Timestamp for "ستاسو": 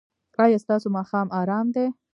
0.63-0.87